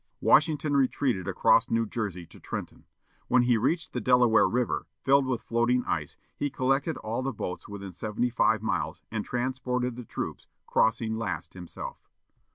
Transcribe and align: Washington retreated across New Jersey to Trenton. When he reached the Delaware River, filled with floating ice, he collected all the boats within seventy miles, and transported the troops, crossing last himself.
Washington 0.19 0.75
retreated 0.75 1.27
across 1.27 1.69
New 1.69 1.85
Jersey 1.85 2.25
to 2.25 2.39
Trenton. 2.39 2.85
When 3.27 3.43
he 3.43 3.55
reached 3.55 3.93
the 3.93 4.01
Delaware 4.01 4.49
River, 4.49 4.87
filled 5.03 5.27
with 5.27 5.43
floating 5.43 5.85
ice, 5.85 6.17
he 6.35 6.49
collected 6.49 6.97
all 6.97 7.21
the 7.21 7.31
boats 7.31 7.67
within 7.67 7.91
seventy 7.93 8.33
miles, 8.63 9.03
and 9.11 9.23
transported 9.23 9.95
the 9.97 10.03
troops, 10.03 10.47
crossing 10.65 11.17
last 11.17 11.53
himself. 11.53 12.09